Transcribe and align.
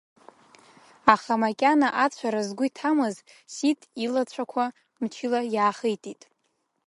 Аха 1.13 1.33
макьаназ 1.41 1.95
ацәара 2.05 2.41
згәы 2.47 2.65
иҭамыз 2.69 3.15
Сиҭ 3.53 3.81
илацәақәа 4.05 4.65
мчыла 5.03 5.41
иаахитит. 5.55 6.21